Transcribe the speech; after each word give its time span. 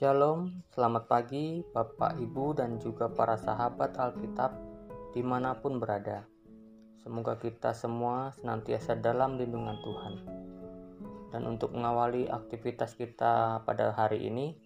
Shalom, 0.00 0.64
selamat 0.72 1.12
pagi 1.12 1.60
Bapak, 1.76 2.16
Ibu, 2.16 2.56
dan 2.56 2.80
juga 2.80 3.12
para 3.12 3.36
sahabat 3.36 4.00
Alkitab 4.00 4.56
di 5.12 5.20
mana 5.20 5.60
pun 5.60 5.76
berada. 5.76 6.24
Semoga 7.04 7.36
kita 7.36 7.76
semua 7.76 8.32
senantiasa 8.32 8.96
dalam 8.96 9.36
lindungan 9.36 9.76
Tuhan. 9.84 10.14
Dan 11.28 11.44
untuk 11.44 11.76
mengawali 11.76 12.32
aktivitas 12.32 12.96
kita 12.96 13.60
pada 13.68 13.92
hari 13.92 14.24
ini, 14.24 14.56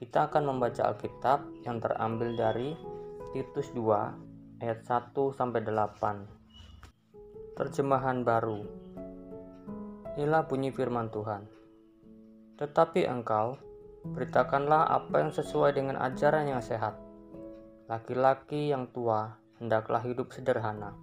kita 0.00 0.32
akan 0.32 0.48
membaca 0.48 0.88
Alkitab 0.88 1.60
yang 1.68 1.76
terambil 1.76 2.32
dari 2.40 2.72
Titus 3.36 3.68
2 3.76 4.64
ayat 4.64 4.80
1 4.80 5.12
sampai 5.36 5.60
8. 5.60 7.52
Terjemahan 7.52 8.24
baru. 8.24 8.64
Inilah 10.20 10.44
bunyi 10.44 10.68
firman 10.68 11.08
Tuhan. 11.08 11.48
Tetapi 12.60 13.08
engkau 13.08 13.56
Beritakanlah 14.00 14.88
apa 14.88 15.20
yang 15.20 15.28
sesuai 15.28 15.76
dengan 15.76 16.00
ajaran 16.00 16.48
yang 16.48 16.64
sehat. 16.64 16.96
Laki-laki 17.84 18.72
yang 18.72 18.88
tua 18.96 19.36
hendaklah 19.60 20.00
hidup 20.00 20.32
sederhana, 20.32 20.96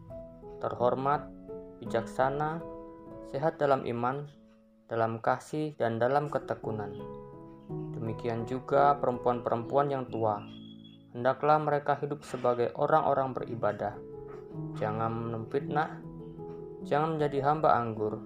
terhormat, 0.58 1.30
bijaksana, 1.77 2.58
sehat 3.30 3.61
dalam 3.61 3.85
iman, 3.85 4.25
dalam 4.89 5.22
kasih, 5.22 5.77
dan 5.77 6.02
dalam 6.02 6.25
ketekunan. 6.34 6.89
Demikian 7.94 8.49
juga 8.49 8.97
perempuan-perempuan 8.97 9.94
yang 9.94 10.09
tua, 10.09 10.41
hendaklah 11.13 11.61
mereka 11.61 12.02
hidup 12.02 12.25
sebagai 12.25 12.73
orang-orang 12.73 13.30
beribadah. 13.38 13.94
Jangan 14.73 15.38
memfitnah, 15.38 16.02
jangan 16.81 17.22
menjadi 17.22 17.45
hamba 17.45 17.77
anggur, 17.77 18.17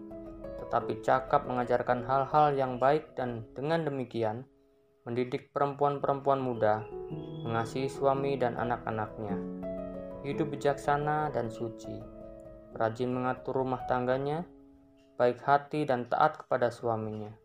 tetapi 0.72 1.04
cakap 1.04 1.52
mengajarkan 1.52 2.08
hal-hal 2.08 2.56
yang 2.56 2.80
baik 2.80 3.12
dan 3.20 3.44
dengan 3.52 3.84
demikian 3.84 4.48
mendidik 5.04 5.52
perempuan-perempuan 5.52 6.40
muda, 6.40 6.88
mengasihi 7.44 7.91
suami 7.91 8.40
dan 8.40 8.55
anak-anaknya, 8.55 9.36
hidup 10.24 10.48
bijaksana 10.48 11.28
dan 11.36 11.52
suci, 11.52 12.00
rajin 12.72 13.12
mengatur 13.12 13.60
rumah 13.60 13.84
tangganya, 13.84 14.48
baik 15.20 15.44
hati 15.44 15.84
dan 15.84 16.08
taat 16.08 16.40
kepada 16.40 16.72
suaminya, 16.72 17.35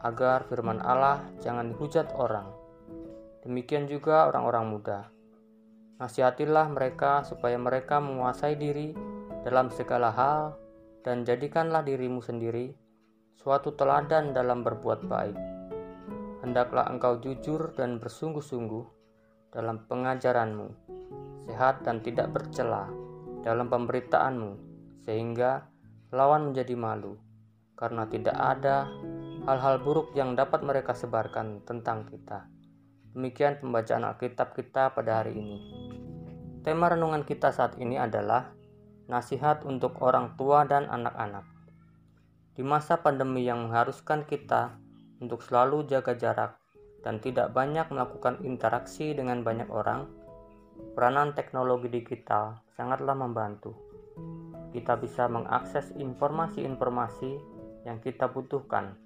agar 0.00 0.48
firman 0.48 0.80
Allah 0.80 1.20
jangan 1.44 1.68
dihujat 1.76 2.16
orang. 2.16 2.48
Demikian 3.44 3.92
juga 3.92 4.24
orang-orang 4.24 4.64
muda. 4.72 4.98
Nasihatilah 6.00 6.72
mereka 6.72 7.28
supaya 7.28 7.60
mereka 7.60 8.00
menguasai 8.00 8.56
diri 8.56 8.96
dalam 9.44 9.68
segala 9.68 10.08
hal 10.16 10.67
dan 11.08 11.24
jadikanlah 11.24 11.80
dirimu 11.80 12.20
sendiri 12.20 12.76
suatu 13.40 13.72
teladan 13.72 14.36
dalam 14.36 14.60
berbuat 14.60 15.08
baik 15.08 15.38
hendaklah 16.44 16.84
engkau 16.88 17.16
jujur 17.18 17.72
dan 17.74 17.96
bersungguh-sungguh 17.96 18.98
dalam 19.48 19.84
pengajaranmu, 19.88 20.68
sehat 21.48 21.82
dan 21.82 22.04
tidak 22.04 22.30
bercela 22.30 22.86
dalam 23.40 23.72
pemberitaanmu, 23.72 24.60
sehingga 25.08 25.66
lawan 26.12 26.52
menjadi 26.52 26.76
malu, 26.76 27.16
karena 27.74 28.04
tidak 28.06 28.36
ada 28.36 28.88
hal-hal 29.48 29.80
buruk 29.80 30.12
yang 30.12 30.36
dapat 30.36 30.60
mereka 30.60 30.92
sebarkan 30.92 31.64
tentang 31.64 32.04
kita. 32.04 32.44
Demikian 33.16 33.58
pembacaan 33.58 34.04
Alkitab 34.04 34.52
kita 34.52 34.92
pada 34.92 35.24
hari 35.24 35.32
ini. 35.40 35.58
Tema 36.60 36.92
renungan 36.92 37.24
kita 37.24 37.48
saat 37.48 37.80
ini 37.80 37.96
adalah 37.96 38.52
nasihat 39.08 39.64
untuk 39.64 39.98
orang 40.04 40.36
tua 40.36 40.68
dan 40.68 40.84
anak-anak. 40.86 41.48
Di 42.52 42.60
masa 42.60 43.00
pandemi 43.00 43.48
yang 43.48 43.66
mengharuskan 43.66 44.28
kita 44.28 44.76
untuk 45.24 45.40
selalu 45.40 45.88
jaga 45.88 46.12
jarak 46.12 46.60
dan 47.00 47.16
tidak 47.18 47.56
banyak 47.56 47.88
melakukan 47.88 48.44
interaksi 48.44 49.16
dengan 49.16 49.40
banyak 49.40 49.72
orang, 49.72 50.04
peranan 50.92 51.32
teknologi 51.32 51.88
digital 51.88 52.60
sangatlah 52.76 53.16
membantu. 53.16 53.72
Kita 54.74 55.00
bisa 55.00 55.24
mengakses 55.30 55.96
informasi-informasi 55.96 57.32
yang 57.88 58.04
kita 58.04 58.28
butuhkan 58.28 58.98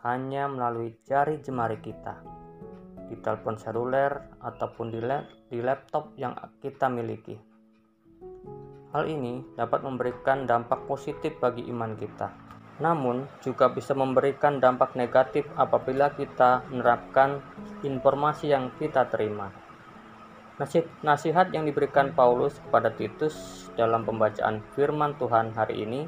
hanya 0.00 0.48
melalui 0.48 0.96
jari 1.04 1.44
jemari 1.44 1.76
kita, 1.84 2.24
di 3.12 3.20
telepon 3.20 3.60
seluler 3.60 4.32
ataupun 4.40 4.88
di 5.50 5.58
laptop 5.60 6.16
yang 6.16 6.32
kita 6.64 6.88
miliki. 6.88 7.49
Hal 8.90 9.06
ini 9.06 9.42
dapat 9.54 9.86
memberikan 9.86 10.46
dampak 10.46 10.86
positif 10.90 11.38
bagi 11.38 11.66
iman 11.70 11.94
kita 11.94 12.50
namun 12.80 13.28
juga 13.44 13.68
bisa 13.68 13.92
memberikan 13.92 14.56
dampak 14.56 14.96
negatif 14.96 15.44
apabila 15.54 16.16
kita 16.16 16.64
menerapkan 16.72 17.44
informasi 17.84 18.56
yang 18.56 18.72
kita 18.80 19.04
terima. 19.12 19.52
Nasihat 21.04 21.52
yang 21.52 21.68
diberikan 21.68 22.12
Paulus 22.16 22.56
kepada 22.68 22.92
Titus 22.92 23.68
dalam 23.76 24.04
pembacaan 24.04 24.64
firman 24.72 25.16
Tuhan 25.16 25.52
hari 25.56 25.84
ini 25.84 26.00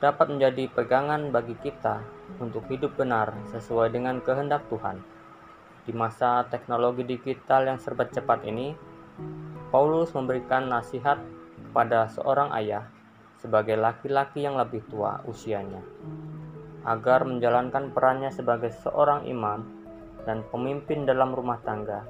dapat 0.00 0.28
menjadi 0.28 0.68
pegangan 0.72 1.32
bagi 1.32 1.56
kita 1.56 2.04
untuk 2.40 2.68
hidup 2.68 2.96
benar 2.96 3.32
sesuai 3.52 3.92
dengan 3.92 4.20
kehendak 4.20 4.68
Tuhan. 4.68 5.00
Di 5.88 5.92
masa 5.96 6.44
teknologi 6.48 7.08
digital 7.08 7.72
yang 7.72 7.78
serba 7.80 8.04
cepat 8.04 8.44
ini, 8.44 8.76
Paulus 9.76 10.08
memberikan 10.16 10.72
nasihat 10.72 11.20
kepada 11.68 12.08
seorang 12.08 12.48
ayah 12.56 12.88
sebagai 13.36 13.76
laki-laki 13.76 14.40
yang 14.40 14.56
lebih 14.56 14.80
tua 14.88 15.20
usianya, 15.28 15.84
agar 16.88 17.28
menjalankan 17.28 17.92
perannya 17.92 18.32
sebagai 18.32 18.72
seorang 18.72 19.28
imam 19.28 19.68
dan 20.24 20.40
pemimpin 20.48 21.04
dalam 21.04 21.36
rumah 21.36 21.60
tangga. 21.60 22.08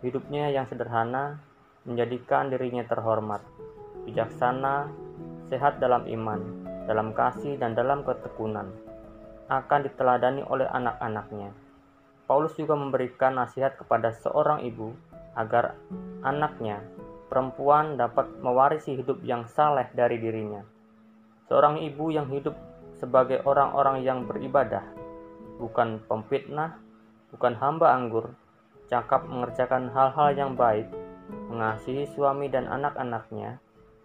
Hidupnya 0.00 0.48
yang 0.48 0.64
sederhana 0.64 1.44
menjadikan 1.84 2.48
dirinya 2.48 2.88
terhormat, 2.88 3.44
bijaksana, 4.08 4.88
sehat 5.52 5.84
dalam 5.84 6.08
iman, 6.08 6.40
dalam 6.88 7.12
kasih, 7.12 7.60
dan 7.60 7.76
dalam 7.76 8.00
ketekunan. 8.00 8.72
Akan 9.52 9.84
diteladani 9.84 10.40
oleh 10.48 10.64
anak-anaknya. 10.72 11.52
Paulus 12.24 12.56
juga 12.56 12.72
memberikan 12.72 13.36
nasihat 13.36 13.76
kepada 13.76 14.08
seorang 14.08 14.64
ibu 14.64 14.96
agar 15.34 15.78
anaknya 16.22 16.82
perempuan 17.28 17.98
dapat 17.98 18.30
mewarisi 18.38 18.94
hidup 18.94 19.18
yang 19.26 19.46
saleh 19.50 19.90
dari 19.90 20.22
dirinya. 20.22 20.62
Seorang 21.50 21.82
ibu 21.82 22.08
yang 22.14 22.30
hidup 22.30 22.54
sebagai 22.96 23.42
orang-orang 23.44 24.06
yang 24.06 24.24
beribadah, 24.24 24.86
bukan 25.58 26.00
pemfitnah, 26.06 26.78
bukan 27.34 27.58
hamba 27.58 27.92
anggur, 27.92 28.32
cakap 28.86 29.26
mengerjakan 29.26 29.90
hal-hal 29.90 30.30
yang 30.32 30.52
baik, 30.54 30.88
mengasihi 31.50 32.08
suami 32.14 32.48
dan 32.48 32.70
anak-anaknya, 32.70 33.58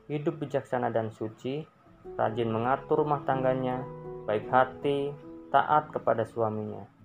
hidup 0.09 0.41
bijaksana 0.41 0.89
dan 0.89 1.13
suci, 1.13 1.63
rajin 2.17 2.49
mengatur 2.49 3.05
rumah 3.05 3.21
tangganya, 3.23 3.85
baik 4.25 4.49
hati, 4.49 5.13
taat 5.53 5.93
kepada 5.93 6.25
suaminya. 6.25 6.98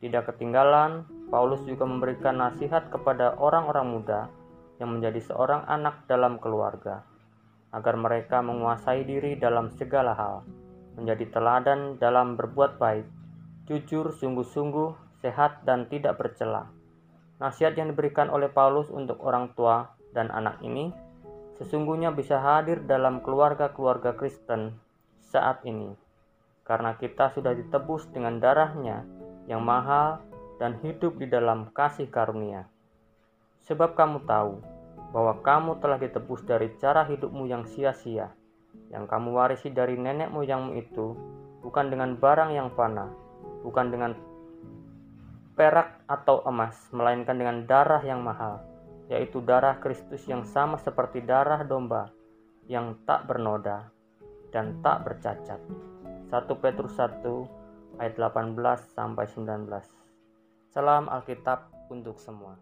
Tidak 0.00 0.24
ketinggalan, 0.32 1.04
Paulus 1.28 1.60
juga 1.68 1.84
memberikan 1.84 2.40
nasihat 2.40 2.88
kepada 2.88 3.36
orang-orang 3.36 3.86
muda 3.86 4.20
yang 4.80 4.96
menjadi 4.96 5.20
seorang 5.20 5.68
anak 5.68 6.08
dalam 6.08 6.40
keluarga, 6.40 7.04
agar 7.76 7.94
mereka 8.00 8.40
menguasai 8.40 9.04
diri 9.04 9.36
dalam 9.36 9.68
segala 9.76 10.16
hal, 10.16 10.40
menjadi 10.96 11.28
teladan 11.28 12.00
dalam 12.00 12.40
berbuat 12.40 12.80
baik, 12.80 13.04
jujur, 13.68 14.16
sungguh-sungguh, 14.16 15.20
sehat, 15.20 15.68
dan 15.68 15.84
tidak 15.92 16.16
bercela. 16.16 16.72
Nasihat 17.36 17.76
yang 17.76 17.92
diberikan 17.92 18.32
oleh 18.32 18.48
Paulus 18.48 18.88
untuk 18.88 19.20
orang 19.20 19.52
tua 19.52 19.92
dan 20.16 20.32
anak 20.32 20.64
ini 20.64 20.90
sesungguhnya 21.60 22.08
bisa 22.16 22.40
hadir 22.40 22.88
dalam 22.88 23.20
keluarga-keluarga 23.20 24.16
Kristen 24.16 24.80
saat 25.20 25.60
ini, 25.68 25.92
karena 26.64 26.96
kita 26.96 27.28
sudah 27.36 27.52
ditebus 27.52 28.08
dengan 28.16 28.40
darahnya 28.40 29.04
yang 29.50 29.66
mahal 29.66 30.22
dan 30.62 30.78
hidup 30.78 31.18
di 31.18 31.26
dalam 31.26 31.74
kasih 31.74 32.06
karunia. 32.06 32.70
Sebab 33.66 33.98
kamu 33.98 34.22
tahu 34.22 34.62
bahwa 35.10 35.42
kamu 35.42 35.82
telah 35.82 35.98
ditebus 35.98 36.46
dari 36.46 36.70
cara 36.78 37.02
hidupmu 37.02 37.50
yang 37.50 37.66
sia-sia, 37.66 38.30
yang 38.94 39.10
kamu 39.10 39.34
warisi 39.34 39.74
dari 39.74 39.98
nenek 39.98 40.30
moyangmu 40.30 40.78
itu, 40.78 41.18
bukan 41.66 41.90
dengan 41.90 42.14
barang 42.14 42.54
yang 42.54 42.70
fana, 42.78 43.10
bukan 43.66 43.90
dengan 43.90 44.14
perak 45.58 45.98
atau 46.06 46.46
emas, 46.46 46.78
melainkan 46.94 47.34
dengan 47.34 47.66
darah 47.66 48.00
yang 48.06 48.22
mahal, 48.22 48.62
yaitu 49.10 49.42
darah 49.42 49.82
Kristus 49.82 50.22
yang 50.30 50.46
sama 50.46 50.78
seperti 50.78 51.26
darah 51.26 51.66
domba 51.66 52.14
yang 52.70 52.94
tak 53.02 53.26
bernoda 53.26 53.90
dan 54.54 54.78
tak 54.78 55.02
bercacat. 55.02 55.58
1 56.30 56.62
Petrus 56.62 56.94
1 56.94 57.59
ayat 57.98 58.14
18 58.14 58.54
sampai 58.94 59.26
19. 59.26 59.66
Salam 60.70 61.10
Alkitab 61.10 61.66
untuk 61.90 62.22
semua. 62.22 62.54